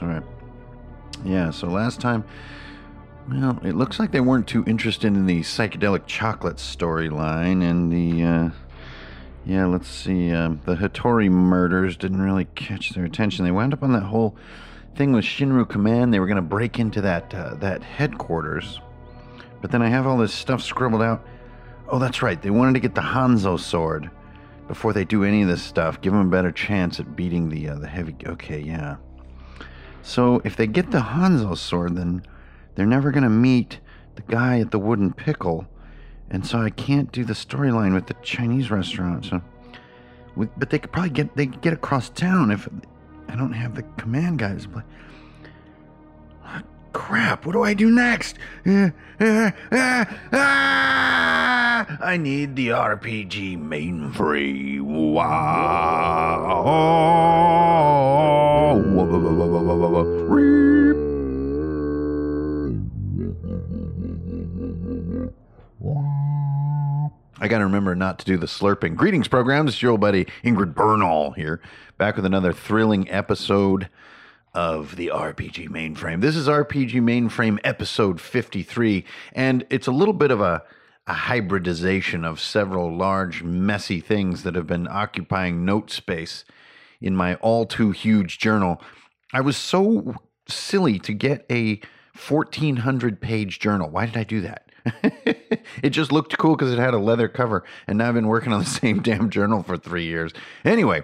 [0.00, 0.22] All right.
[1.24, 2.24] Yeah, so last time,
[3.28, 8.24] well, it looks like they weren't too interested in the psychedelic chocolate storyline and the,
[8.24, 8.50] uh,
[9.44, 13.44] yeah, let's see, um, the Hattori murders didn't really catch their attention.
[13.44, 14.36] They wound up on that whole
[14.96, 16.12] thing with Shinru Command.
[16.12, 18.80] They were going to break into that, uh, that headquarters.
[19.60, 21.24] But then I have all this stuff scribbled out.
[21.88, 22.40] Oh, that's right.
[22.40, 24.10] They wanted to get the Hanzo sword
[24.66, 26.00] before they do any of this stuff.
[26.00, 28.16] Give them a better chance at beating the uh, the heavy.
[28.26, 28.96] Okay, yeah.
[30.02, 32.24] So if they get the Hanzo sword, then
[32.74, 33.80] they're never gonna meet
[34.16, 35.66] the guy at the wooden pickle,
[36.30, 39.24] and so I can't do the storyline with the Chinese restaurant.
[39.26, 39.42] So,
[40.36, 42.68] but they could probably get they could get across town if
[43.28, 44.66] I don't have the command guys.
[44.66, 44.84] But
[46.92, 48.36] crap, what do I do next?
[48.66, 51.71] Uh, uh, uh, ah!
[52.02, 54.80] I need the RPG mainframe.
[54.82, 55.22] Wow.
[67.38, 68.96] I got to remember not to do the slurping.
[68.96, 69.74] Greetings, programs.
[69.74, 71.60] It's your old buddy Hankerin Ferinale here,
[71.98, 73.88] back with another thrilling episode
[74.54, 76.20] of the RPG mainframe.
[76.20, 79.04] This is RPG mainframe episode 53,
[79.34, 80.64] and it's a little bit of a,
[81.06, 86.44] a hybridization of several large, messy things that have been occupying note space
[87.00, 88.80] in my all too huge journal.
[89.32, 90.14] I was so
[90.48, 91.80] silly to get a
[92.28, 93.90] 1400 page journal.
[93.90, 94.68] Why did I do that?
[95.82, 98.52] it just looked cool because it had a leather cover, and now I've been working
[98.52, 100.32] on the same damn journal for three years.
[100.64, 101.02] Anyway,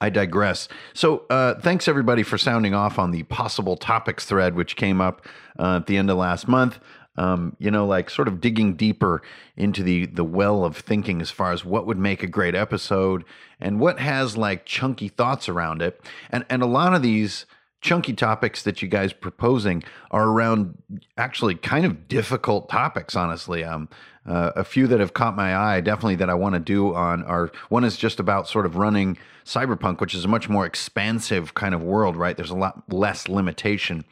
[0.00, 0.68] I digress.
[0.94, 5.26] So, uh, thanks everybody for sounding off on the possible topics thread, which came up
[5.58, 6.78] uh, at the end of last month.
[7.16, 9.22] Um, you know, like sort of digging deeper
[9.56, 13.24] into the the well of thinking as far as what would make a great episode
[13.60, 16.00] and what has like chunky thoughts around it,
[16.30, 17.44] and and a lot of these
[17.82, 20.78] chunky topics that you guys proposing are around
[21.18, 23.62] actually kind of difficult topics honestly.
[23.64, 23.88] Um,
[24.24, 27.24] uh, a few that have caught my eye definitely that i want to do on
[27.24, 31.54] are one is just about sort of running cyberpunk which is a much more expansive
[31.54, 32.36] kind of world right?
[32.36, 34.04] There's a lot less limitation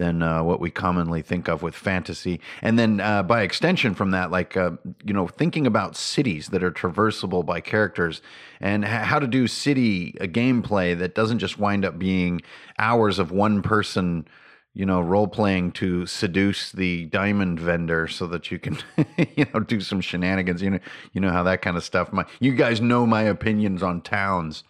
[0.00, 2.40] than uh, what we commonly think of with fantasy.
[2.62, 4.72] And then uh, by extension from that, like, uh,
[5.04, 8.22] you know, thinking about cities that are traversable by characters
[8.60, 12.40] and how to do city a gameplay that doesn't just wind up being
[12.78, 14.26] hours of one person.
[14.72, 18.78] You know, role playing to seduce the diamond vendor so that you can,
[19.36, 20.62] you know, do some shenanigans.
[20.62, 20.78] You know,
[21.12, 22.12] you know how that kind of stuff.
[22.12, 24.62] My, you guys know my opinions on towns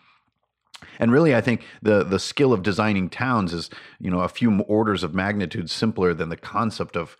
[0.98, 4.60] and really, I think the the skill of designing towns is you know a few
[4.62, 7.16] orders of magnitude simpler than the concept of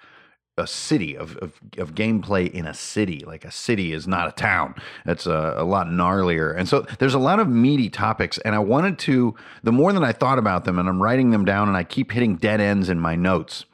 [0.59, 3.21] a city of, of, of gameplay in a city.
[3.21, 4.75] Like a city is not a town.
[5.07, 6.55] It's a, a lot gnarlier.
[6.55, 8.37] And so there's a lot of meaty topics.
[8.39, 11.45] And I wanted to, the more that I thought about them, and I'm writing them
[11.45, 13.65] down, and I keep hitting dead ends in my notes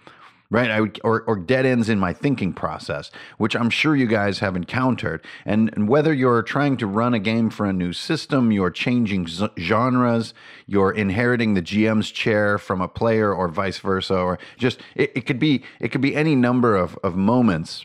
[0.51, 0.71] right?
[0.71, 4.57] I, or, or dead ends in my thinking process, which I'm sure you guys have
[4.57, 5.25] encountered.
[5.45, 9.29] And, and whether you're trying to run a game for a new system, you're changing
[9.29, 10.35] z- genres,
[10.67, 15.27] you're inheriting the GM's chair from a player, or vice versa, or just it, it
[15.27, 17.85] could be it could be any number of, of moments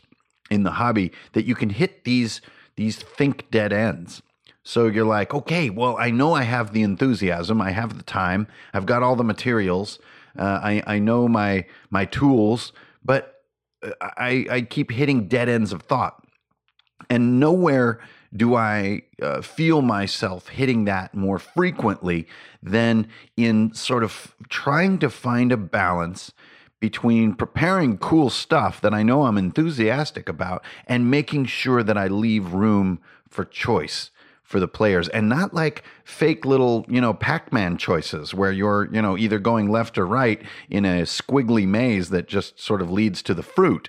[0.50, 2.40] in the hobby that you can hit these
[2.76, 4.22] these think dead ends.
[4.64, 8.46] So you're like, okay, well, I know I have the enthusiasm, I have the time,
[8.72, 9.98] I've got all the materials.
[10.38, 12.72] Uh, I I know my my tools,
[13.04, 13.42] but
[13.82, 16.24] uh, I I keep hitting dead ends of thought,
[17.10, 18.00] and nowhere
[18.34, 22.26] do I uh, feel myself hitting that more frequently
[22.62, 26.32] than in sort of trying to find a balance
[26.80, 32.08] between preparing cool stuff that I know I'm enthusiastic about and making sure that I
[32.08, 34.10] leave room for choice
[34.52, 39.00] for the players and not like fake little, you know, Pac-Man choices where you're, you
[39.00, 43.22] know, either going left or right in a squiggly maze that just sort of leads
[43.22, 43.88] to the fruit.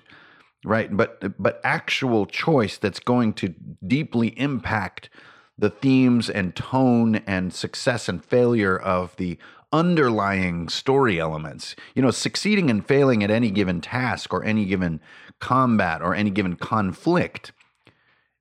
[0.65, 0.95] Right?
[0.95, 3.53] But but actual choice that's going to
[3.85, 5.09] deeply impact
[5.57, 9.37] the themes and tone and success and failure of the
[9.73, 11.75] underlying story elements.
[11.93, 15.01] You know, succeeding and failing at any given task or any given
[15.41, 17.51] combat or any given conflict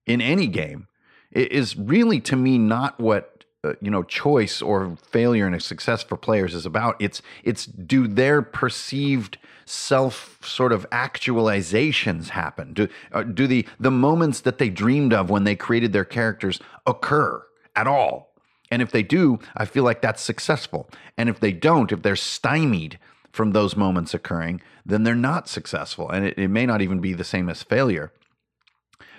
[0.06, 0.87] in any game
[1.32, 6.17] is really to me not what uh, you know choice or failure and success for
[6.17, 6.96] players is about.
[7.00, 12.73] It's it's do their perceived self sort of actualizations happen?
[12.73, 16.61] Do uh, do the the moments that they dreamed of when they created their characters
[16.87, 17.43] occur
[17.76, 18.35] at all?
[18.70, 20.88] And if they do i feel like that's successful.
[21.17, 22.99] And if they don't if they're stymied
[23.32, 26.11] from those moments occurring then they're not successful.
[26.11, 28.12] And it, it may not even be the same as failure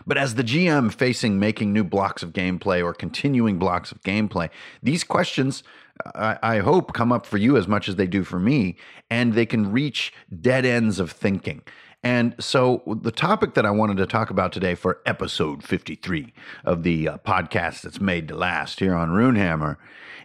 [0.05, 4.49] but as the GM facing making new blocks of gameplay or continuing blocks of gameplay,
[4.81, 5.63] these questions
[6.15, 8.75] I, I hope, come up for you as much as they do for me,
[9.09, 11.61] and they can reach dead ends of thinking.
[12.03, 16.33] And so, the topic that I wanted to talk about today for episode 53
[16.65, 19.77] of the uh, podcast that's made to last here on Runehammer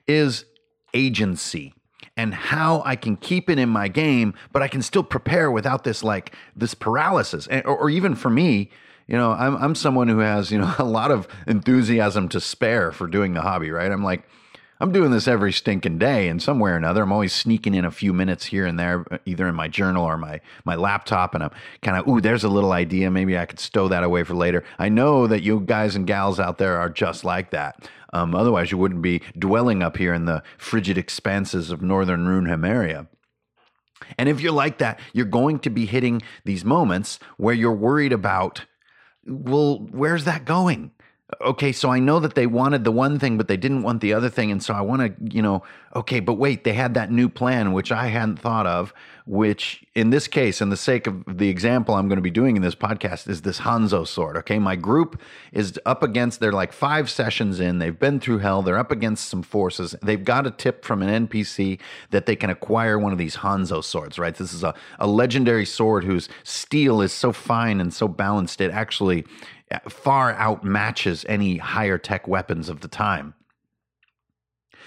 [0.07, 0.45] is
[0.93, 1.75] agency
[2.17, 5.85] and how I can keep it in my game, but I can still prepare without
[5.85, 7.47] this like this paralysis.
[7.47, 8.71] And, or, or even for me,
[9.08, 12.93] you know, I'm I'm someone who has you know a lot of enthusiasm to spare
[12.93, 13.70] for doing the hobby.
[13.70, 13.90] Right?
[13.90, 14.25] I'm like.
[14.81, 17.90] I'm doing this every stinking day, and somewhere or another, I'm always sneaking in a
[17.90, 21.50] few minutes here and there, either in my journal or my my laptop, and I'm
[21.82, 23.10] kind of, ooh, there's a little idea.
[23.10, 24.62] Maybe I could stow that away for later.
[24.78, 27.90] I know that you guys and gals out there are just like that.
[28.12, 33.08] Um, otherwise, you wouldn't be dwelling up here in the frigid expanses of northern Runehammeria.
[34.16, 38.12] And if you're like that, you're going to be hitting these moments where you're worried
[38.12, 38.64] about,
[39.29, 40.93] well, where's that going?
[41.43, 44.15] Okay, so I know that they wanted the one thing, but they didn't want the
[44.15, 44.51] other thing.
[44.51, 45.63] And so I want to, you know,
[45.95, 48.95] okay, but wait, they had that new plan, which I hadn't thought of,
[49.27, 52.57] which in this case, in the sake of the example I'm going to be doing
[52.57, 54.39] in this podcast, is this Hanzo sword.
[54.39, 55.21] Okay, my group
[55.53, 59.29] is up against, they're like five sessions in, they've been through hell, they're up against
[59.29, 59.95] some forces.
[60.03, 61.79] They've got a tip from an NPC
[62.09, 64.35] that they can acquire one of these Hanzo swords, right?
[64.35, 68.71] This is a, a legendary sword whose steel is so fine and so balanced, it
[68.71, 69.27] actually
[69.88, 73.35] far outmatches any higher tech weapons of the time.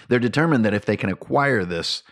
[0.08, 2.02] They're determined that if they can acquire this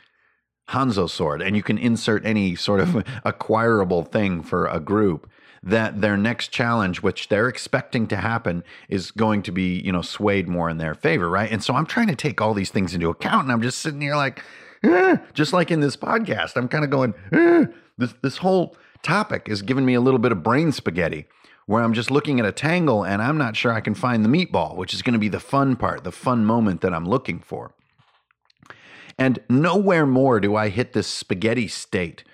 [0.70, 5.28] Hanzo sword, and you can insert any sort of acquirable thing for a group,
[5.62, 10.00] that their next challenge, which they're expecting to happen, is going to be, you know,
[10.00, 11.50] swayed more in their favor, right?
[11.50, 14.00] And so I'm trying to take all these things into account, and I'm just sitting
[14.00, 14.42] here like,
[14.84, 17.66] eh, just like in this podcast, I'm kind of going, eh.
[17.98, 21.26] this this whole topic is giving me a little bit of brain spaghetti
[21.70, 24.28] where I'm just looking at a tangle and I'm not sure I can find the
[24.28, 27.38] meatball, which is going to be the fun part, the fun moment that I'm looking
[27.38, 27.70] for.
[29.16, 32.24] And nowhere more do I hit this spaghetti state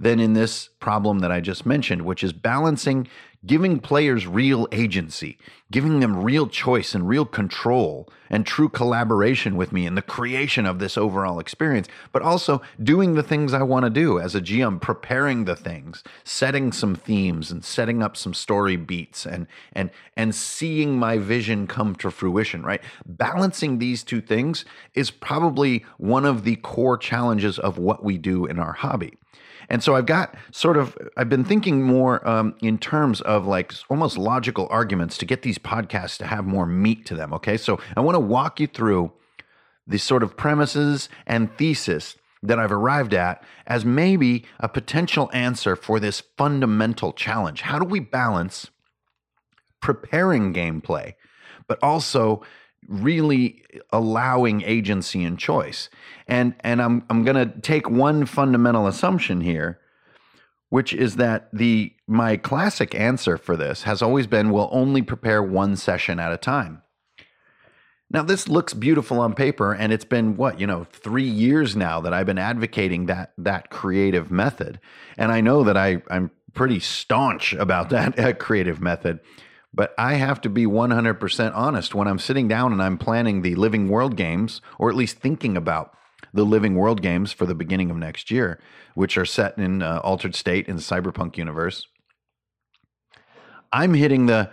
[0.00, 3.06] than in this problem that I just mentioned, which is balancing
[3.46, 5.38] giving players real agency,
[5.72, 10.64] giving them real choice and real control and true collaboration with me in the creation
[10.66, 14.40] of this overall experience, but also doing the things I want to do as a
[14.40, 19.90] GM, preparing the things, setting some themes and setting up some story beats and and
[20.16, 22.82] and seeing my vision come to fruition, right?
[23.04, 24.64] Balancing these two things
[24.94, 29.14] is probably one of the core challenges of what we do in our hobby.
[29.68, 33.72] And so I've got sort of, I've been thinking more um, in terms of like
[33.88, 37.32] almost logical arguments to get these podcasts to have more meat to them.
[37.34, 37.56] Okay.
[37.56, 39.12] So I want to walk you through
[39.86, 45.76] the sort of premises and thesis that I've arrived at as maybe a potential answer
[45.76, 47.62] for this fundamental challenge.
[47.62, 48.70] How do we balance
[49.80, 51.14] preparing gameplay,
[51.66, 52.42] but also
[52.88, 53.62] really
[53.92, 55.90] allowing agency and choice.
[56.26, 59.78] And and I'm I'm going to take one fundamental assumption here
[60.72, 65.42] which is that the my classic answer for this has always been we'll only prepare
[65.42, 66.80] one session at a time.
[68.08, 72.00] Now this looks beautiful on paper and it's been what, you know, 3 years now
[72.00, 74.80] that I've been advocating that that creative method.
[75.18, 79.20] And I know that I I'm pretty staunch about that uh, creative method.
[79.74, 83.56] But I have to be 100% honest when I'm sitting down and I'm planning the
[83.56, 85.94] Living World games, or at least thinking about
[86.32, 88.58] the Living World games for the beginning of next year,
[88.94, 91.86] which are set in uh, Altered State in the Cyberpunk universe.
[93.72, 94.50] I'm hitting the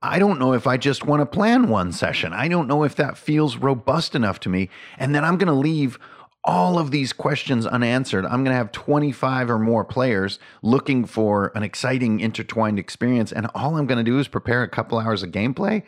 [0.00, 2.32] I don't know if I just want to plan one session.
[2.32, 4.70] I don't know if that feels robust enough to me.
[4.96, 5.98] And then I'm going to leave
[6.44, 8.24] all of these questions unanswered.
[8.24, 13.48] I'm going to have 25 or more players looking for an exciting intertwined experience, and
[13.54, 15.82] all I'm going to do is prepare a couple hours of gameplay.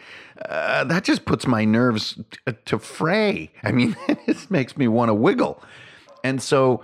[0.44, 3.52] Uh, that just puts my nerves t- to fray.
[3.62, 5.62] I mean, this makes me want to wiggle.
[6.24, 6.82] And so,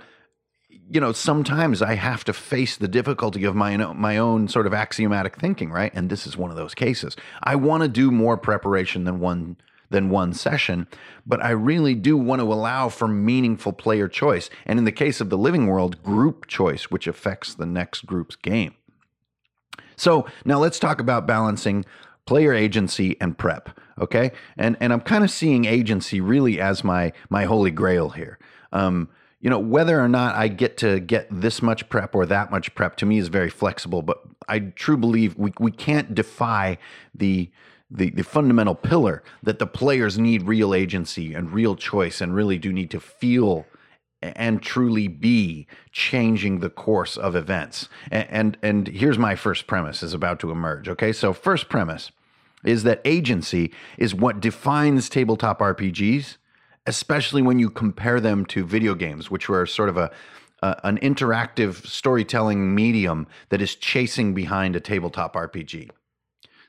[0.89, 4.67] you know, sometimes I have to face the difficulty of my own, my own sort
[4.67, 5.91] of axiomatic thinking, right?
[5.93, 7.15] And this is one of those cases.
[7.43, 9.57] I want to do more preparation than one
[9.89, 10.85] than one session,
[11.25, 14.49] but I really do want to allow for meaningful player choice.
[14.65, 18.35] And in the case of the living world, group choice, which affects the next group's
[18.35, 18.75] game.
[19.95, 21.85] So now let's talk about balancing
[22.25, 23.79] player agency and prep.
[23.99, 24.31] Okay.
[24.57, 28.37] And and I'm kind of seeing agency really as my my holy grail here.
[28.71, 32.49] Um, you know, whether or not I get to get this much prep or that
[32.49, 36.77] much prep to me is very flexible, but I truly believe we, we can't defy
[37.13, 37.51] the
[37.89, 42.57] the, the fundamental pillar that the players need real agency and real choice and really
[42.57, 43.65] do need to feel
[44.21, 47.87] and truly be changing the course of events.
[48.11, 50.89] And, and, and here's my first premise is about to emerge.
[50.89, 52.11] Okay, so first premise
[52.65, 56.37] is that agency is what defines tabletop RPGs
[56.87, 60.11] especially when you compare them to video games, which were sort of a
[60.63, 65.89] uh, an interactive storytelling medium that is chasing behind a tabletop RPG.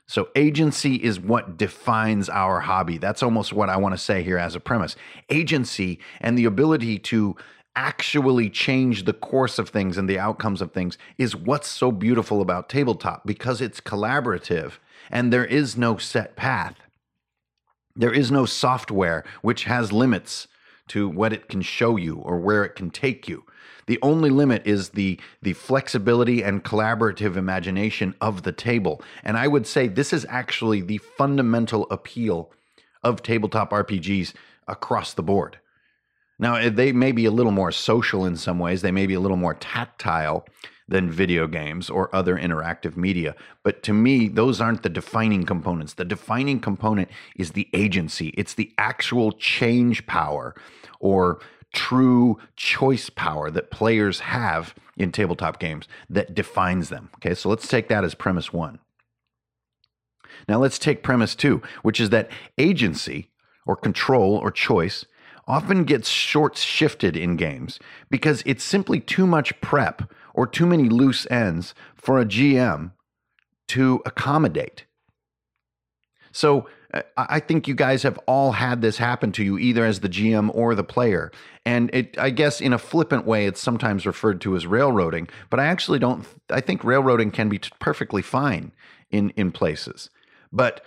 [0.07, 2.97] So, agency is what defines our hobby.
[2.97, 4.95] That's almost what I want to say here as a premise.
[5.29, 7.35] Agency and the ability to
[7.75, 12.41] actually change the course of things and the outcomes of things is what's so beautiful
[12.41, 14.73] about tabletop because it's collaborative
[15.11, 16.75] and there is no set path.
[17.99, 20.47] There is no software which has limits
[20.87, 23.43] to what it can show you or where it can take you.
[23.87, 29.01] The only limit is the the flexibility and collaborative imagination of the table.
[29.21, 32.53] And I would say this is actually the fundamental appeal
[33.03, 34.33] of tabletop RPGs
[34.65, 35.59] across the board.
[36.39, 39.13] Now, eh, they may be a little more social in some ways, they may be
[39.13, 40.45] a little more tactile
[40.89, 43.35] than video games or other interactive media.
[43.63, 45.93] But to me, those aren't the defining components.
[45.93, 50.55] The defining component is the agency, it's the actual change power
[50.99, 51.39] or
[51.73, 57.09] true choice power that players have in tabletop games that defines them.
[57.15, 58.79] Okay, so let's take that as premise one.
[60.47, 63.29] Now let's take premise two, which is that agency
[63.65, 65.05] or control or choice
[65.47, 67.79] often gets short shifted in games
[68.09, 72.93] because it's simply too much prep or too many loose ends for a GM
[73.67, 74.85] to accommodate.
[76.31, 79.99] So uh, I think you guys have all had this happen to you, either as
[79.99, 81.29] the GM or the player.
[81.65, 85.27] And it, I guess, in a flippant way, it's sometimes referred to as railroading.
[85.49, 86.25] But I actually don't.
[86.49, 88.71] I think railroading can be perfectly fine
[89.11, 90.09] in in places.
[90.53, 90.85] But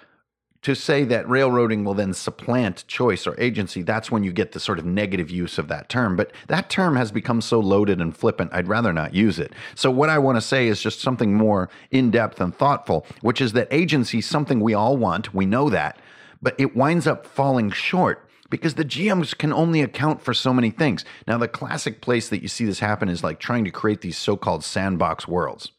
[0.62, 4.60] to say that railroading will then supplant choice or agency, that's when you get the
[4.60, 6.14] sort of negative use of that term.
[6.16, 9.52] But that term has become so loaded and flippant, I'd rather not use it.
[9.74, 13.40] So, what I want to say is just something more in depth and thoughtful, which
[13.40, 15.34] is that agency is something we all want.
[15.34, 15.98] We know that,
[16.40, 20.70] but it winds up falling short because the GMs can only account for so many
[20.70, 21.04] things.
[21.26, 24.18] Now, the classic place that you see this happen is like trying to create these
[24.18, 25.72] so called sandbox worlds.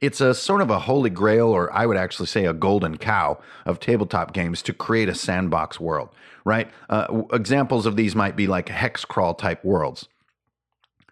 [0.00, 3.38] It's a sort of a holy grail, or I would actually say a golden cow
[3.66, 6.10] of tabletop games to create a sandbox world,
[6.44, 6.70] right?
[6.88, 10.08] Uh, examples of these might be like hex crawl type worlds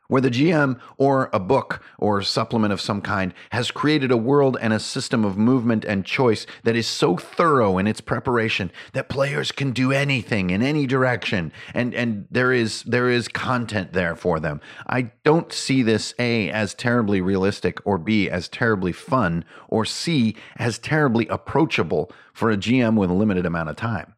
[0.09, 4.57] where the GM or a book or supplement of some kind has created a world
[4.61, 9.09] and a system of movement and choice that is so thorough in its preparation that
[9.09, 14.17] players can do anything in any direction and and there is there is content there
[14.17, 14.61] for them.
[14.87, 20.37] I don't see this A as terribly realistic or B as terribly fun or C
[20.57, 24.15] as terribly approachable for a GM with a limited amount of time.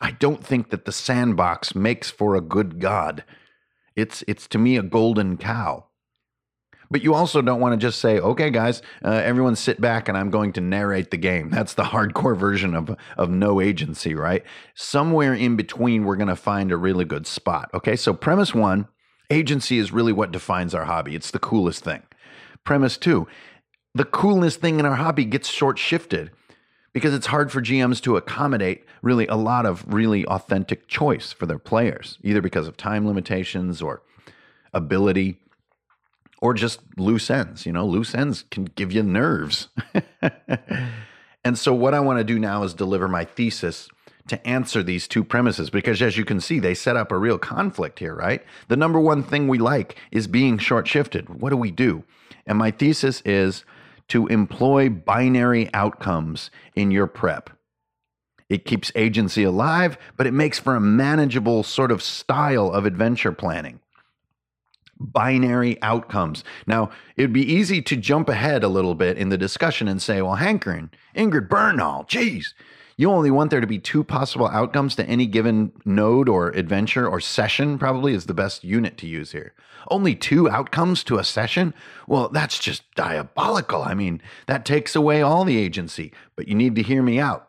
[0.00, 3.24] I don't think that the sandbox makes for a good god.
[3.96, 5.86] It's it's to me a golden cow.
[6.90, 10.18] But you also don't want to just say, "Okay, guys, uh, everyone sit back and
[10.18, 14.44] I'm going to narrate the game." That's the hardcore version of of no agency, right?
[14.74, 17.70] Somewhere in between, we're going to find a really good spot.
[17.72, 18.88] Okay, so premise one,
[19.30, 21.14] agency is really what defines our hobby.
[21.14, 22.02] It's the coolest thing.
[22.64, 23.26] Premise two,
[23.94, 26.30] the coolest thing in our hobby gets short shifted
[26.92, 31.46] because it's hard for GMs to accommodate really a lot of really authentic choice for
[31.46, 34.02] their players, either because of time limitations or
[34.74, 35.38] ability
[36.40, 37.64] or just loose ends.
[37.64, 39.68] You know, loose ends can give you nerves.
[41.44, 43.88] and so, what I want to do now is deliver my thesis
[44.28, 47.38] to answer these two premises because, as you can see, they set up a real
[47.38, 48.42] conflict here, right?
[48.68, 51.40] The number one thing we like is being short shifted.
[51.40, 52.04] What do we do?
[52.46, 53.64] And my thesis is
[54.12, 57.48] to employ binary outcomes in your prep.
[58.50, 63.32] It keeps agency alive, but it makes for a manageable sort of style of adventure
[63.32, 63.80] planning.
[65.00, 66.44] Binary outcomes.
[66.66, 70.20] Now, it'd be easy to jump ahead a little bit in the discussion and say,
[70.20, 72.54] well, Hankerin, Hankerin Ferinale, geez,
[72.98, 77.08] you only want there to be two possible outcomes to any given node or adventure
[77.08, 79.54] or session, probably is the best unit to use here.
[79.90, 81.74] Only two outcomes to a session?
[82.06, 83.82] Well, that's just diabolical.
[83.82, 86.12] I mean, that takes away all the agency.
[86.36, 87.48] But you need to hear me out.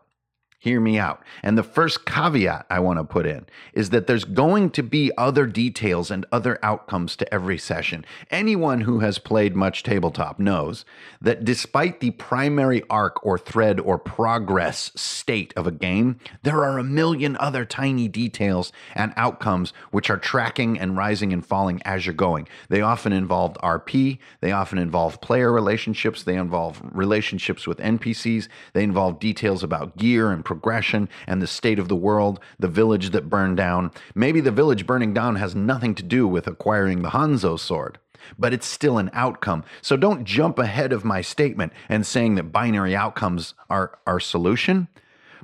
[0.64, 1.22] Hear me out.
[1.42, 5.12] And the first caveat I want to put in is that there's going to be
[5.18, 8.06] other details and other outcomes to every session.
[8.32, 10.86] Anyone who has played much tabletop knows
[11.20, 16.78] that despite the primary arc or thread or progress state of a game, there are
[16.78, 22.06] a million other tiny details and outcomes which are tracking and rising and falling as
[22.06, 22.48] you're going.
[22.70, 28.86] They often involve RP, they often involve player relationships, they involve relationships with NPCs, they
[28.86, 33.28] involve details about gear and progression and the state of the world, the village that
[33.28, 33.92] burned down.
[34.14, 37.98] Maybe the village burning down has nothing to do with acquiring the Hanzo sword,
[38.38, 39.64] but it's still an outcome.
[39.82, 44.90] So don't jump ahead of my statement and saying that binary outcomes are our solution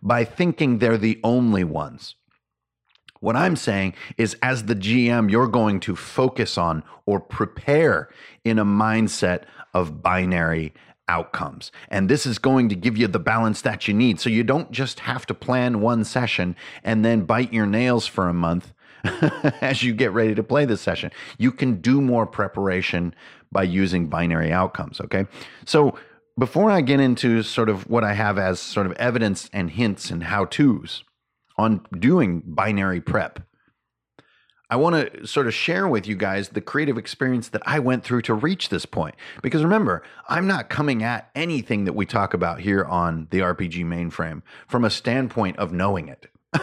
[0.03, 2.13] by thinking they're the only ones.
[3.19, 8.09] What I'm saying is, as the GM, you're going to focus on or prepare
[8.45, 10.73] in a mindset of binary
[11.09, 11.71] outcomes.
[11.89, 14.19] And this is going to give you the balance that you need.
[14.19, 18.29] So you don't just have to plan one session and then bite your nails for
[18.29, 18.73] a month
[19.61, 21.11] as you get ready to play this session.
[21.37, 23.15] You can do more preparation
[23.51, 25.01] by using binary outcomes.
[25.01, 25.25] Okay.
[25.65, 25.97] So
[26.37, 30.11] before I get into sort of what I have as sort of evidence and hints
[30.11, 31.03] and how to's
[31.57, 33.39] on doing binary prep,
[34.69, 38.03] I want to sort of share with you guys the creative experience that I went
[38.03, 39.15] through to reach this point.
[39.41, 43.83] Because remember, I'm not coming at anything that we talk about here on the RPG
[43.85, 46.27] mainframe from a standpoint of knowing it.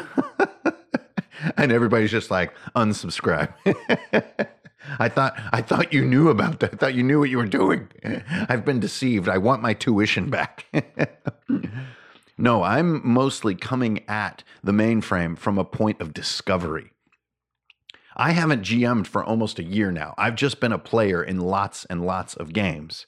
[1.57, 3.53] and everybody's just like, unsubscribe.
[4.99, 6.75] I thought I thought you knew about that.
[6.75, 7.89] I thought you knew what you were doing.
[8.49, 9.29] I've been deceived.
[9.29, 10.67] I want my tuition back.
[12.39, 16.93] no, I'm mostly coming at the mainframe from a point of discovery.
[18.17, 20.15] I haven't GM'd for almost a year now.
[20.17, 23.07] I've just been a player in lots and lots of games.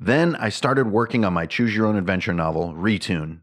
[0.00, 3.40] Then I started working on my choose your own adventure novel, Retune.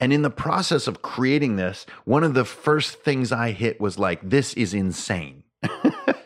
[0.00, 3.98] And in the process of creating this, one of the first things I hit was
[3.98, 5.43] like, this is insane.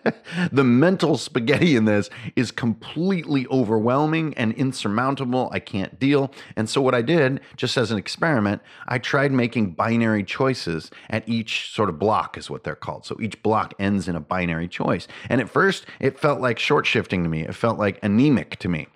[0.52, 5.48] the mental spaghetti in this is completely overwhelming and insurmountable.
[5.52, 6.32] I can't deal.
[6.56, 11.28] And so, what I did, just as an experiment, I tried making binary choices at
[11.28, 13.06] each sort of block, is what they're called.
[13.06, 15.08] So, each block ends in a binary choice.
[15.28, 18.68] And at first, it felt like short shifting to me, it felt like anemic to
[18.68, 18.88] me.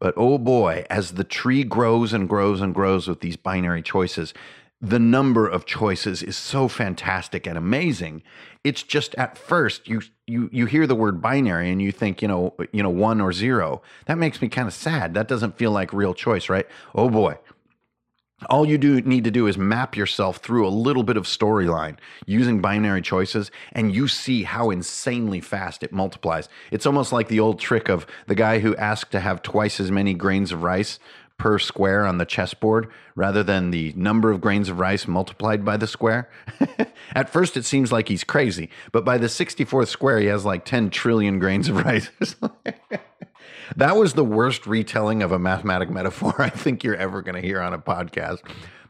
[0.00, 4.32] But oh boy, as the tree grows and grows and grows with these binary choices,
[4.80, 8.22] the number of choices is so fantastic and amazing.
[8.64, 12.28] It's just at first you you you hear the word binary and you think, you
[12.28, 13.82] know, you know, one or zero.
[14.06, 15.14] That makes me kind of sad.
[15.14, 16.66] That doesn't feel like real choice, right?
[16.94, 17.38] Oh boy.
[18.48, 21.98] All you do need to do is map yourself through a little bit of storyline
[22.24, 26.48] using binary choices, and you see how insanely fast it multiplies.
[26.70, 29.90] It's almost like the old trick of the guy who asked to have twice as
[29.90, 30.98] many grains of rice
[31.40, 35.74] per square on the chessboard rather than the number of grains of rice multiplied by
[35.74, 36.28] the square.
[37.14, 40.66] At first, it seems like he's crazy, but by the 64th square, he has like
[40.66, 42.10] 10 trillion grains of rice.
[43.74, 47.46] that was the worst retelling of a mathematic metaphor I think you're ever going to
[47.46, 48.40] hear on a podcast.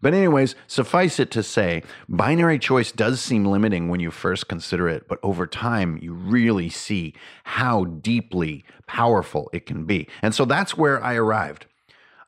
[0.03, 4.89] But, anyways, suffice it to say, binary choice does seem limiting when you first consider
[4.89, 10.09] it, but over time, you really see how deeply powerful it can be.
[10.21, 11.67] And so that's where I arrived.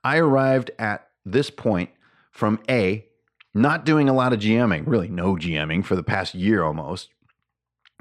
[0.04, 1.90] I arrived at this point
[2.30, 3.06] from A,
[3.54, 7.10] not doing a lot of GMing, really no GMing for the past year almost,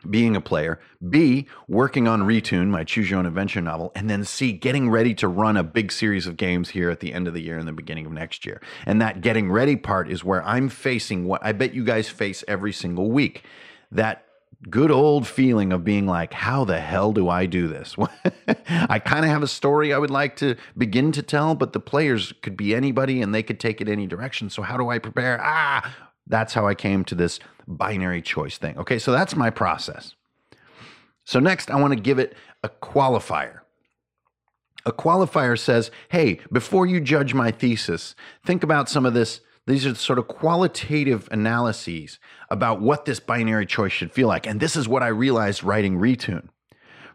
[0.09, 4.23] being a player, B, working on Retune, my choose your own adventure novel, and then
[4.23, 7.33] C, getting ready to run a big series of games here at the end of
[7.33, 8.61] the year and the beginning of next year.
[8.85, 12.43] And that getting ready part is where I'm facing what I bet you guys face
[12.47, 13.43] every single week.
[13.91, 14.25] That
[14.69, 17.95] good old feeling of being like, how the hell do I do this?
[18.67, 21.79] I kind of have a story I would like to begin to tell, but the
[21.79, 24.49] players could be anybody and they could take it any direction.
[24.49, 25.39] So, how do I prepare?
[25.41, 25.95] Ah,
[26.27, 28.77] that's how I came to this binary choice thing.
[28.77, 30.15] Okay, so that's my process.
[31.23, 33.59] So, next, I want to give it a qualifier.
[34.85, 39.85] A qualifier says, hey, before you judge my thesis, think about some of this these
[39.85, 42.19] are sort of qualitative analyses
[42.49, 44.47] about what this binary choice should feel like.
[44.47, 46.49] And this is what I realized writing Retune.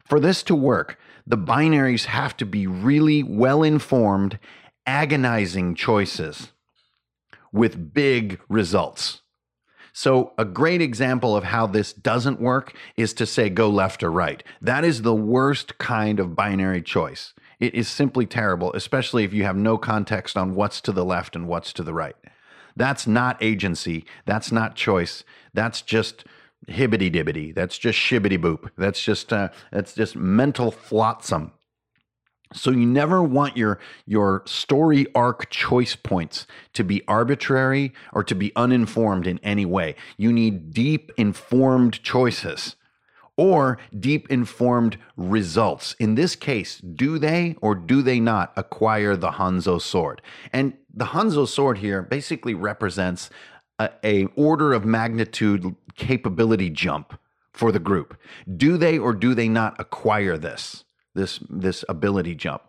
[0.05, 4.39] For this to work, the binaries have to be really well informed,
[4.87, 6.53] agonizing choices
[7.53, 9.23] with big results.
[9.93, 14.13] So, a great example of how this doesn't work is to say go left or
[14.13, 14.43] right.
[14.61, 17.33] That is the worst kind of binary choice.
[17.59, 21.35] It is simply terrible, especially if you have no context on what's to the left
[21.35, 22.15] and what's to the right.
[22.77, 24.05] That's not agency.
[24.27, 25.25] That's not choice.
[25.55, 26.25] That's just
[26.69, 27.55] hibbity dibbity.
[27.55, 28.71] That's just shibbity boop.
[28.77, 31.53] That's just uh, that's just mental flotsam.
[32.53, 38.35] So you never want your your story arc choice points to be arbitrary or to
[38.35, 39.97] be uninformed in any way.
[40.17, 42.77] You need deep informed choices
[43.37, 45.95] or deep informed results.
[45.99, 50.23] In this case, do they or do they not acquire the Hanzo sword?
[50.53, 53.31] And the Hanzo sword here basically represents
[53.79, 57.19] a, a order of magnitude capability jump
[57.53, 58.19] for the group.
[58.57, 62.63] Do they or do they not acquire this this this ability jump?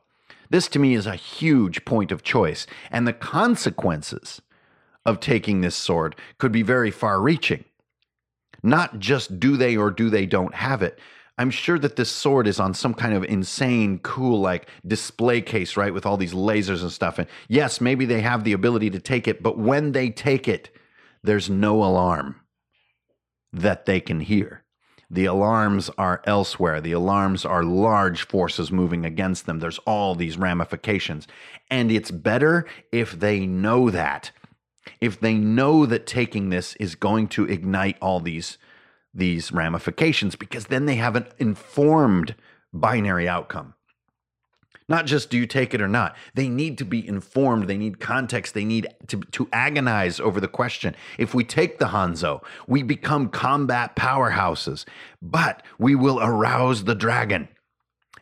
[0.49, 4.41] This to me is a huge point of choice, and the consequences
[5.05, 7.65] of taking this sword could be very far reaching.
[8.63, 10.99] Not just do they or do they don't have it.
[11.37, 15.77] I'm sure that this sword is on some kind of insane, cool, like display case,
[15.77, 15.93] right?
[15.93, 17.19] With all these lasers and stuff.
[17.19, 20.69] And yes, maybe they have the ability to take it, but when they take it,
[21.23, 22.35] there's no alarm.
[23.53, 24.63] that they can hear.
[25.09, 26.81] The alarms are elsewhere.
[26.81, 29.59] The alarms are large forces moving against them.
[29.59, 31.27] There's all these ramifications.
[31.71, 34.31] And it's better if they know that.
[35.01, 38.57] If they know that taking this is going to ignite all these
[39.13, 42.35] these ramifications because then they have an informed
[42.71, 43.73] binary outcome.
[44.89, 46.15] Not just do you take it or not.
[46.33, 47.67] They need to be informed.
[47.67, 48.53] They need context.
[48.53, 50.95] They need to, to agonize over the question.
[51.17, 54.85] If we take the Hanzo, we become combat powerhouses,
[55.21, 57.49] but we will arouse the dragon.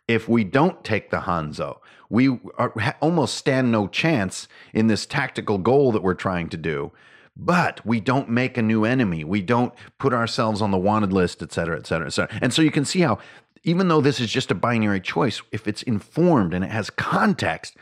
[0.07, 1.77] If we don't take the Hanzo,
[2.09, 6.91] we are, almost stand no chance in this tactical goal that we're trying to do.
[7.37, 9.23] But we don't make a new enemy.
[9.23, 12.39] We don't put ourselves on the wanted list, et cetera, et cetera, et cetera.
[12.41, 13.17] And so you can see how
[13.63, 17.75] even though this is just a binary choice, if it's informed and it has context,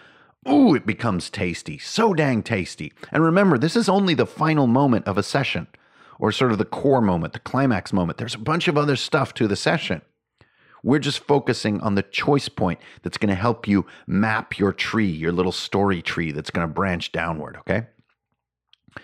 [0.49, 1.77] ooh, it becomes tasty.
[1.77, 2.93] So dang tasty.
[3.12, 5.67] And remember, this is only the final moment of a session,
[6.19, 8.17] or sort of the core moment, the climax moment.
[8.17, 10.01] There's a bunch of other stuff to the session.
[10.84, 15.10] We're just focusing on the choice point that's going to help you map your tree,
[15.10, 17.88] your little story tree that's going to branch downward, okay?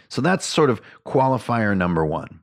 [0.10, 2.42] So that's sort of qualifier number one.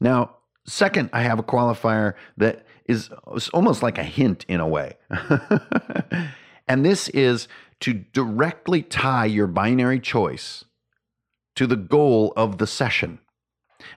[0.00, 3.10] Now, second, I have a qualifier that is
[3.52, 4.96] almost like a hint in a way.
[6.68, 7.48] and this is
[7.80, 10.64] to directly tie your binary choice
[11.56, 13.18] to the goal of the session.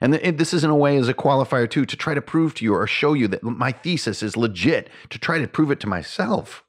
[0.00, 2.64] And this is in a way as a qualifier too, to try to prove to
[2.64, 5.86] you or show you that my thesis is legit, to try to prove it to
[5.86, 6.64] myself.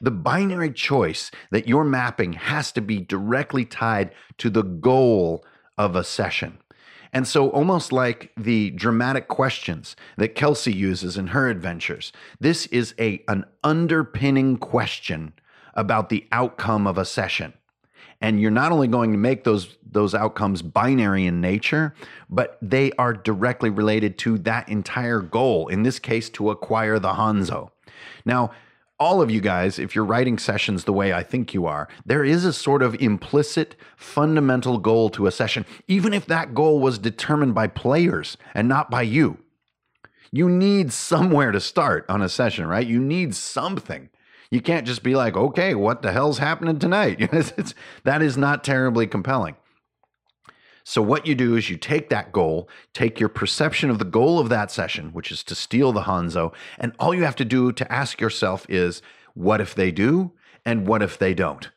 [0.00, 5.44] The binary choice that you're mapping has to be directly tied to the goal
[5.76, 6.58] of a session.
[7.12, 12.94] And so, almost like the dramatic questions that Kelsey uses in her adventures, this is
[13.00, 15.32] a, an underpinning question
[15.74, 17.52] about the outcome of a session.
[18.20, 21.94] And you're not only going to make those, those outcomes binary in nature,
[22.28, 27.12] but they are directly related to that entire goal, in this case, to acquire the
[27.14, 27.70] Hanzo.
[28.24, 28.50] Now,
[28.98, 32.22] all of you guys, if you're writing sessions the way I think you are, there
[32.22, 36.98] is a sort of implicit fundamental goal to a session, even if that goal was
[36.98, 39.38] determined by players and not by you.
[40.30, 42.86] You need somewhere to start on a session, right?
[42.86, 44.09] You need something.
[44.50, 47.18] You can't just be like, okay, what the hell's happening tonight?
[48.04, 49.56] that is not terribly compelling.
[50.82, 54.40] So, what you do is you take that goal, take your perception of the goal
[54.40, 57.70] of that session, which is to steal the Hanzo, and all you have to do
[57.70, 59.02] to ask yourself is
[59.34, 60.32] what if they do,
[60.64, 61.70] and what if they don't?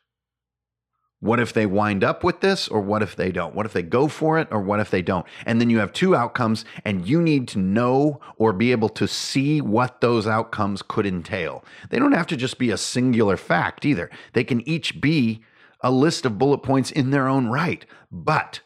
[1.24, 3.54] What if they wind up with this, or what if they don't?
[3.54, 5.24] What if they go for it, or what if they don't?
[5.46, 9.08] And then you have two outcomes, and you need to know or be able to
[9.08, 11.64] see what those outcomes could entail.
[11.88, 15.42] They don't have to just be a singular fact either, they can each be
[15.80, 17.86] a list of bullet points in their own right.
[18.12, 18.60] But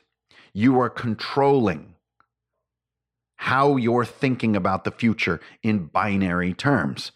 [0.52, 1.94] you are controlling
[3.36, 7.12] how you're thinking about the future in binary terms.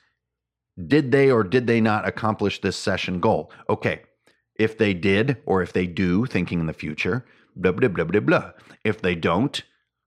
[0.87, 3.51] Did they or did they not accomplish this session goal?
[3.69, 4.03] Okay,
[4.57, 7.25] if they did or if they do, thinking in the future,
[7.57, 8.51] blah, blah, blah, blah, blah.
[8.85, 9.63] If they don't,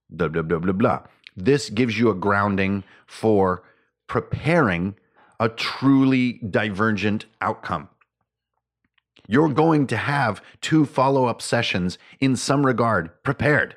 [0.10, 1.04] blah, blah, blah, blah, blah.
[1.36, 3.64] This gives you a grounding for
[4.08, 4.96] preparing
[5.40, 7.90] a truly divergent outcome
[9.28, 13.76] you're going to have two follow up sessions in some regard prepared.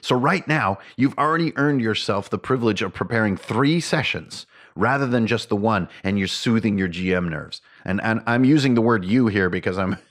[0.00, 5.26] So, right now, you've already earned yourself the privilege of preparing three sessions rather than
[5.26, 7.60] just the one, and you're soothing your GM nerves.
[7.84, 9.96] And, and I'm using the word you here because I'm.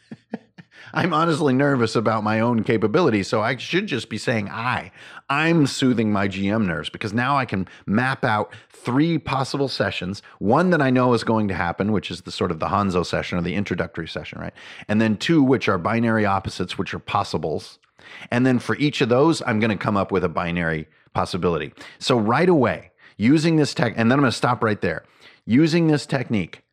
[0.95, 4.91] I'm honestly nervous about my own capabilities, so I should just be saying I.
[5.27, 10.21] I'm soothing my GM nerves because now I can map out three possible sessions.
[10.37, 13.03] One that I know is going to happen, which is the sort of the Hanzo
[13.03, 14.53] session or the introductory session, right?
[14.87, 17.79] And then two, which are binary opposites, which are possibles.
[18.29, 21.73] And then for each of those, I'm going to come up with a binary possibility.
[21.97, 25.03] So right away, using this tech, and then I'm going to stop right there.
[25.45, 26.63] Using this technique,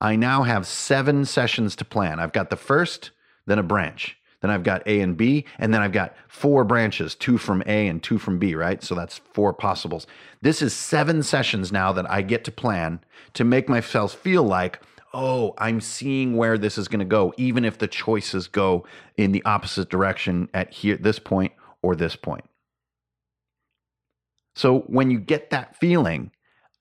[0.00, 2.20] I now have seven sessions to plan.
[2.20, 3.10] I've got the first,
[3.46, 4.16] then a branch.
[4.40, 7.88] Then I've got A and B, and then I've got four branches, two from A
[7.88, 8.82] and two from B, right?
[8.82, 10.06] So that's four possibles.
[10.42, 13.00] This is seven sessions now that I get to plan
[13.32, 14.82] to make myself feel like,
[15.14, 18.84] oh, I'm seeing where this is going to go, even if the choices go
[19.16, 22.44] in the opposite direction at here, this point or this point.
[24.54, 26.30] So when you get that feeling,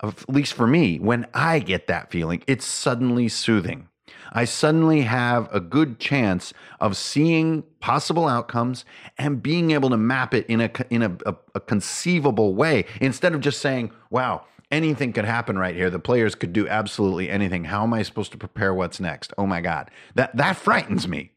[0.01, 3.89] at least for me, when I get that feeling, it's suddenly soothing.
[4.31, 8.83] I suddenly have a good chance of seeing possible outcomes
[9.17, 13.35] and being able to map it in a in a, a, a conceivable way instead
[13.35, 15.89] of just saying, "Wow, anything could happen right here.
[15.89, 17.65] The players could do absolutely anything.
[17.65, 19.33] How am I supposed to prepare what's next?
[19.37, 19.91] Oh my god.
[20.15, 21.32] That that frightens me.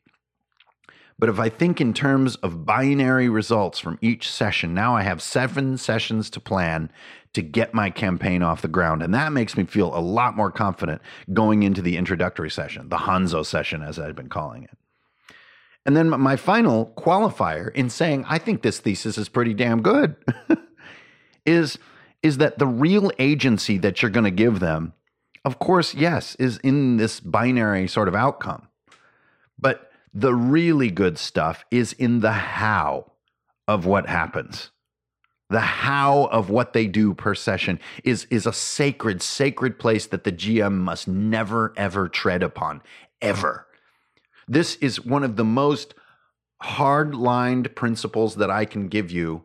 [1.19, 5.23] But if I think in terms of binary results from each session, now I have
[5.23, 6.91] seven sessions to plan
[7.33, 9.03] to get my campaign off the ground.
[9.03, 11.01] And that makes me feel a lot more confident
[11.33, 14.77] going into the introductory session, the Hanzo session, as I've been calling it.
[15.87, 20.17] And then my final qualifier in saying I think this thesis is pretty damn good
[21.47, 21.79] is
[22.23, 24.95] is that the real agency that you're going to give them
[25.45, 28.67] of course yes is in this binary sort of outcome.
[30.19, 33.13] The really good stuff is in the how
[33.69, 34.71] of what happens.
[35.51, 40.25] The how of what they do per session is, is a sacred, sacred place that
[40.25, 42.81] the GM must never, ever tread upon,
[43.21, 43.67] ever.
[44.49, 45.93] This is one of the most
[46.63, 49.43] hard lined principles that I can give you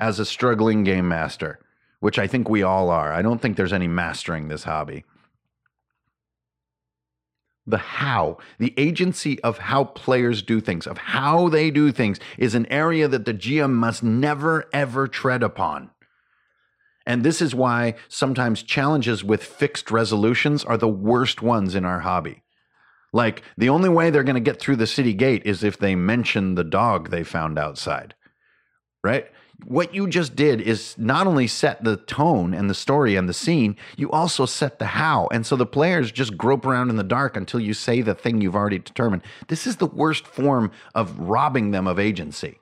[0.00, 1.60] as a struggling game master,
[2.00, 3.12] which I think we all are.
[3.12, 5.04] I don't think there's any mastering this hobby.
[7.66, 12.54] The how, the agency of how players do things, of how they do things, is
[12.54, 15.90] an area that the GM must never, ever tread upon.
[17.06, 22.00] And this is why sometimes challenges with fixed resolutions are the worst ones in our
[22.00, 22.42] hobby.
[23.12, 25.94] Like the only way they're going to get through the city gate is if they
[25.94, 28.14] mention the dog they found outside.
[29.02, 29.26] Right?
[29.64, 33.32] What you just did is not only set the tone and the story and the
[33.32, 35.28] scene, you also set the how.
[35.32, 38.40] And so the players just grope around in the dark until you say the thing
[38.40, 39.22] you've already determined.
[39.48, 42.60] This is the worst form of robbing them of agency.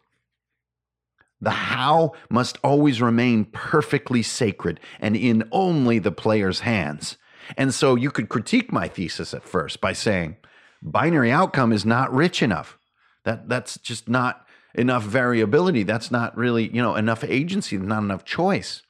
[1.41, 7.19] The how must always remain perfectly sacred and in only the player's hands.
[7.59, 10.37] And so you could critique my thesis at first by saying
[10.81, 12.79] binary outcome is not rich enough.
[13.25, 14.44] That that's just not
[14.75, 15.83] enough variability.
[15.83, 18.83] That's not really, you know, enough agency, not enough choice.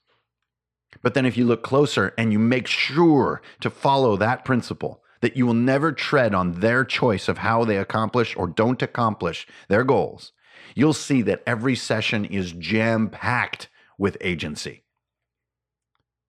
[1.03, 5.37] But then if you look closer and you make sure to follow that principle, that
[5.37, 9.85] you will never tread on their choice of how they accomplish or don't accomplish their
[9.85, 10.33] goals,
[10.75, 13.68] you'll see that every session is jam packed
[13.99, 14.85] with agency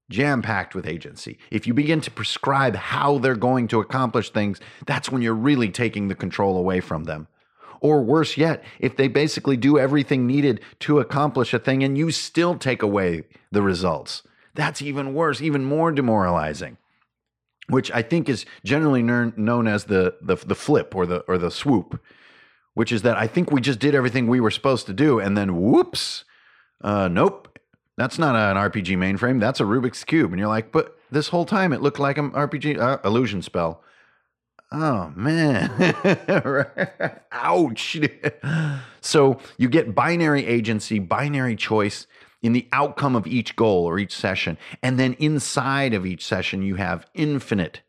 [0.10, 1.38] jam packed with agency.
[1.52, 5.70] If you begin to prescribe how they're going to accomplish things, that's when you're really
[5.70, 7.28] taking the control away from them.
[7.86, 12.10] Or worse yet, if they basically do everything needed to accomplish a thing and you
[12.10, 14.24] still take away the results,
[14.56, 16.78] that's even worse, even more demoralizing.
[17.70, 21.52] Which I think is generally known as the, the, the flip or the, or the
[21.52, 22.02] swoop,
[22.74, 25.38] which is that I think we just did everything we were supposed to do, and
[25.38, 26.26] then whoops,
[26.82, 27.60] uh, nope,
[27.98, 29.40] that's not an RPG mainframe.
[29.40, 30.32] That's a Rubik's cube.
[30.32, 33.84] And you're like, but this whole time it looked like an RPG uh, illusion spell.
[34.72, 35.72] Oh man,
[37.32, 37.98] ouch.
[39.02, 42.08] so you get binary agency, binary choice
[42.42, 44.58] in the outcome of each goal or each session.
[44.84, 47.82] And then inside of each session, you have infinite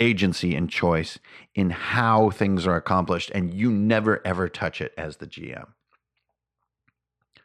[0.00, 1.18] agency and choice
[1.54, 3.30] in how things are accomplished.
[3.34, 5.66] And you never ever touch it as the GM.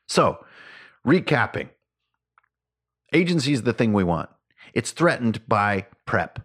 [0.08, 0.46] So,
[1.06, 1.70] recapping
[3.14, 4.30] Agency is the thing we want.
[4.74, 6.40] It's threatened by prep.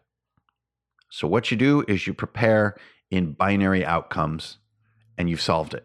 [1.11, 2.77] So, what you do is you prepare
[3.11, 4.59] in binary outcomes
[5.17, 5.85] and you've solved it.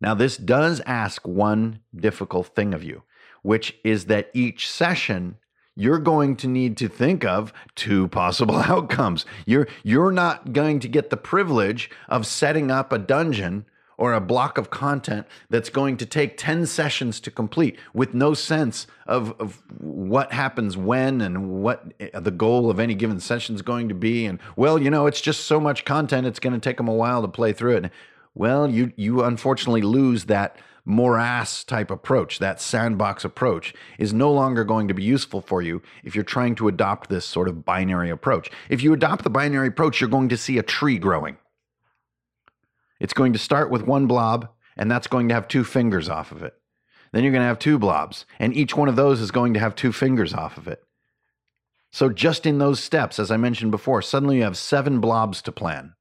[0.00, 3.04] Now, this does ask one difficult thing of you,
[3.42, 5.36] which is that each session
[5.74, 9.24] you're going to need to think of two possible outcomes.
[9.46, 13.64] You're, you're not going to get the privilege of setting up a dungeon
[13.98, 18.34] or a block of content that's going to take 10 sessions to complete with no
[18.34, 23.62] sense of, of what happens when and what the goal of any given session is
[23.62, 24.26] going to be.
[24.26, 26.94] And well, you know, it's just so much content, it's going to take them a
[26.94, 27.92] while to play through it.
[28.34, 34.64] Well, you, you unfortunately lose that morass type approach, that sandbox approach, is no longer
[34.64, 38.10] going to be useful for you if you're trying to adopt this sort of binary
[38.10, 38.50] approach.
[38.68, 41.36] If you adopt the binary approach, you're going to see a tree growing.
[43.02, 46.30] It's going to start with one blob, and that's going to have two fingers off
[46.30, 46.54] of it.
[47.10, 49.60] Then you're going to have two blobs, and each one of those is going to
[49.60, 50.84] have two fingers off of it.
[51.90, 55.50] So, just in those steps, as I mentioned before, suddenly you have seven blobs to
[55.50, 55.94] plan.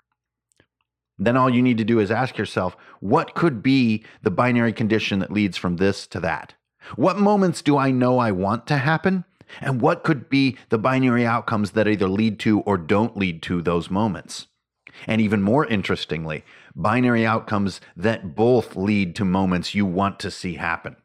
[1.17, 5.17] Then all you need to do is ask yourself what could be the binary condition
[5.19, 6.53] that leads from this to that?
[6.97, 9.25] What moments do I know I want to happen?
[9.59, 13.63] And what could be the binary outcomes that either lead to or don't lead to
[13.63, 14.45] those moments?
[15.07, 16.43] And even more interestingly,
[16.75, 20.95] binary outcomes that both lead to moments you want to see happen.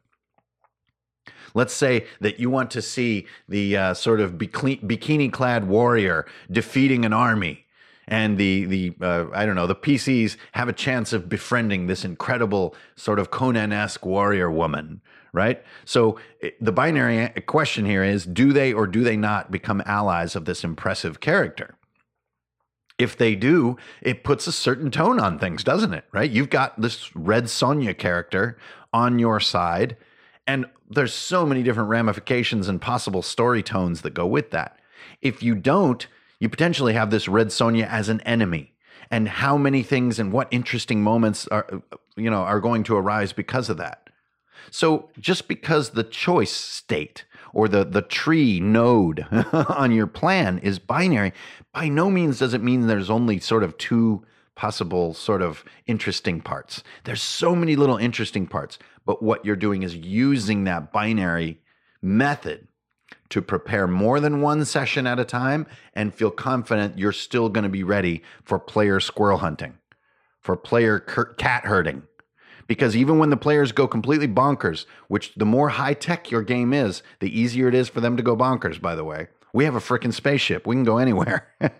[1.53, 7.05] Let's say that you want to see the uh, sort of bikini clad warrior defeating
[7.05, 7.65] an army.
[8.07, 12.05] And the the uh, I don't know the PCs have a chance of befriending this
[12.05, 15.01] incredible sort of Conan esque warrior woman,
[15.33, 15.61] right?
[15.83, 16.17] So
[16.61, 20.63] the binary question here is: Do they or do they not become allies of this
[20.63, 21.75] impressive character?
[22.97, 26.05] If they do, it puts a certain tone on things, doesn't it?
[26.11, 26.29] Right?
[26.29, 28.57] You've got this Red Sonja character
[28.93, 29.97] on your side,
[30.45, 34.79] and there's so many different ramifications and possible story tones that go with that.
[35.21, 36.07] If you don't,
[36.39, 38.73] you potentially have this Red Sonja as an enemy.
[39.09, 41.81] And how many things and what interesting moments are
[42.17, 44.09] you know are going to arise because of that.
[44.69, 50.79] So just because the choice state or the, the tree node on your plan is
[50.79, 51.33] binary,
[51.73, 54.23] by no means does it mean there's only sort of two
[54.55, 56.83] possible sort of interesting parts.
[57.03, 61.59] There's so many little interesting parts, but what you're doing is using that binary
[62.01, 62.67] method
[63.29, 67.63] to prepare more than one session at a time and feel confident you're still going
[67.63, 69.77] to be ready for player squirrel hunting,
[70.39, 72.03] for player cat herding,
[72.67, 76.73] because even when the players go completely bonkers, which the more high tech your game
[76.73, 79.27] is, the easier it is for them to go bonkers, by the way.
[79.53, 80.67] We have a freaking spaceship.
[80.67, 81.47] We can go anywhere.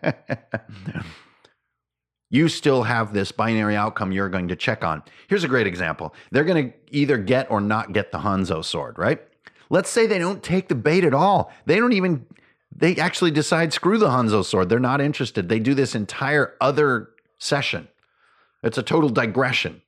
[2.30, 5.04] you still have this binary outcome you're going to check on.
[5.28, 6.16] Here's a great example.
[6.32, 9.22] They're going to either get or not get the Hanzo sword, right?
[9.70, 11.52] Let's say they don't take the bait at all.
[11.66, 12.26] They don't even
[12.74, 14.70] they actually decide screw the Hanzo sword.
[14.70, 15.50] They're not interested.
[15.50, 17.88] They do this entire other session.
[18.64, 19.82] It's a total digression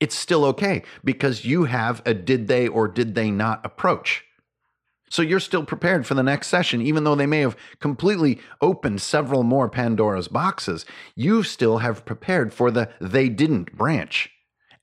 [0.00, 4.24] it's still okay because you have a did they or did they not approach.
[5.10, 9.00] So you're still prepared for the next session, even though they may have completely opened
[9.00, 10.84] several more Pandora's boxes.
[11.14, 14.30] You still have prepared for the they didn't branch.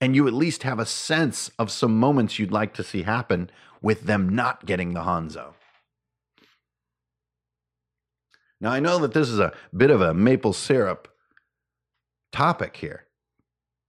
[0.00, 3.50] And you at least have a sense of some moments you'd like to see happen
[3.80, 5.54] with them not getting the Hanzo.
[8.60, 11.08] Now, I know that this is a bit of a maple syrup
[12.32, 13.05] topic here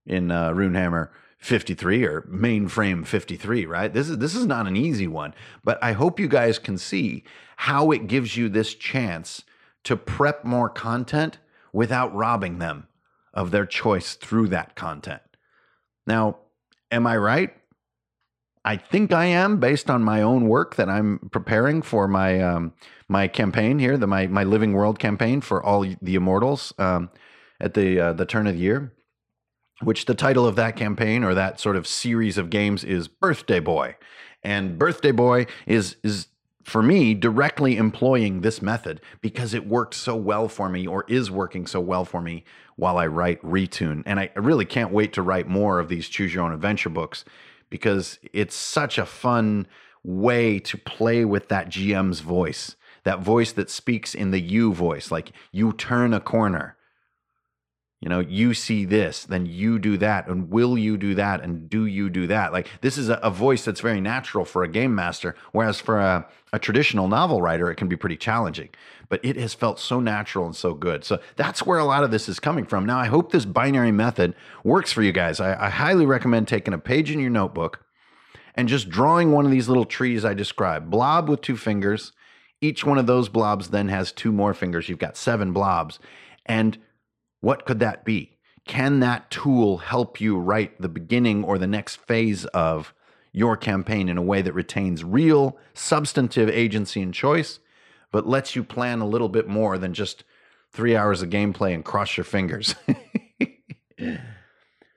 [0.08, 3.92] in uh, Runehammer 53 or mainframe 53, right?
[3.92, 7.22] This is this is not an easy one, but I hope you guys can see
[7.56, 9.44] how it gives you this chance
[9.84, 11.38] to prep more content
[11.72, 12.88] without robbing them
[13.32, 15.22] of their choice through that content.
[16.06, 16.38] Now,
[16.90, 17.54] am I right?
[18.64, 22.72] I think I am based on my own work that I'm preparing for my um,
[23.06, 27.10] my campaign here, the my my Living World campaign for all the Immortals um,
[27.60, 28.92] at the uh, the turn of the year
[29.82, 33.60] which the title of that campaign or that sort of series of games is Birthday
[33.60, 33.96] Boy.
[34.42, 36.28] And Birthday Boy is is
[36.64, 41.30] for me directly employing this method because it worked so well for me or is
[41.30, 42.44] working so well for me
[42.76, 44.02] while I write Retune.
[44.04, 47.24] And I really can't wait to write more of these choose your own adventure books
[47.70, 49.66] because it's such a fun
[50.04, 52.76] way to play with that GM's voice.
[53.04, 56.76] That voice that speaks in the you voice, like you turn a corner
[58.00, 61.68] you know you see this then you do that and will you do that and
[61.68, 62.52] do you do that?
[62.52, 65.98] Like this is a, a voice that's very natural for a game master whereas for
[65.98, 68.68] a, a, traditional novel writer it can be pretty challenging.
[69.08, 71.02] But it has felt so natural and so good.
[71.02, 72.86] So that's where a lot of this is coming from.
[72.86, 75.40] Now i hope this binary method works for you guys.
[75.40, 77.84] I, I highly recommend taking a page in your notebook
[78.54, 80.90] and just drawing one of these little trees i described.
[80.90, 82.12] Blob with two fingers.
[82.60, 84.88] Each one of those blobs then has two more fingers.
[84.88, 85.98] You've got seven blobs.
[86.44, 86.78] And
[87.40, 88.38] what could that be?
[88.66, 92.92] Can that tool help you write the beginning or the next phase of
[93.32, 97.60] your campaign in a way that retains real, substantive agency and choice,
[98.12, 100.24] but lets you plan a little bit more than just
[100.70, 102.74] three hours of gameplay and cross your fingers?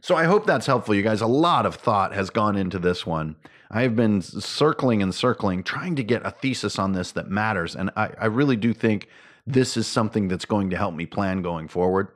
[0.01, 1.21] so I hope that's helpful, you guys.
[1.21, 3.37] A lot of thought has gone into this one.
[3.69, 7.73] I've been circling and circling, trying to get a thesis on this that matters.
[7.73, 9.07] And I, I really do think
[9.47, 12.09] this is something that's going to help me plan going forward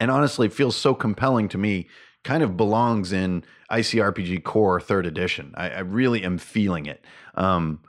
[0.00, 1.88] and honestly feels so compelling to me
[2.24, 5.54] kind of belongs in ICRPG Core Third Edition.
[5.56, 7.04] I, I really am feeling it.
[7.34, 7.80] Um,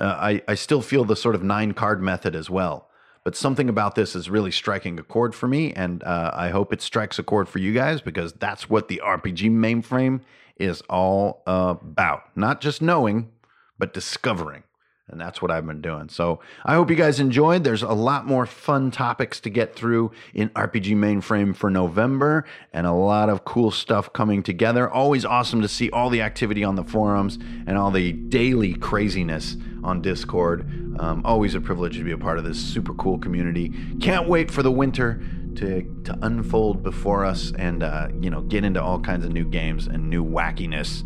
[0.00, 2.88] uh, I, I still feel the sort of nine card method as well,
[3.24, 6.72] but something about this is really striking a chord for me, and uh, I hope
[6.72, 10.20] it strikes a chord for you guys because that's what the RPG mainframe
[10.56, 12.24] is all about.
[12.36, 13.30] Not just knowing,
[13.78, 14.64] but discovering.
[15.10, 16.08] And that's what I've been doing.
[16.08, 17.64] So I hope you guys enjoyed.
[17.64, 22.86] There's a lot more fun topics to get through in RPG Mainframe for November and
[22.86, 24.88] a lot of cool stuff coming together.
[24.88, 29.56] Always awesome to see all the activity on the forums and all the daily craziness
[29.82, 30.68] on Discord.
[31.00, 33.72] Um, always a privilege to be a part of this super cool community.
[34.00, 35.22] Can't wait for the winter
[35.56, 39.44] to, to unfold before us and, uh, you know, get into all kinds of new
[39.44, 41.02] games and new wackiness.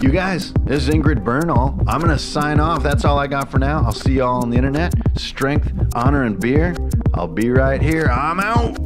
[0.00, 1.84] You guys, this is Hankerin Ferinale.
[1.88, 2.82] I'm going to sign off.
[2.82, 3.82] That's all I got for now.
[3.84, 4.94] I'll see you all on the internet.
[5.18, 6.74] Strength, honor, and beer.
[7.14, 8.06] I'll be right here.
[8.06, 8.78] I'm out.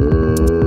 [0.00, 0.63] Uh...